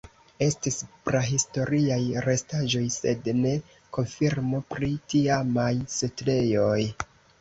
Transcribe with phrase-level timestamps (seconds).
[0.43, 0.77] Estis
[1.09, 3.51] prahistoriaj restaĵoj sed ne
[3.99, 6.79] konfirmo pri tiamaj setlejoj.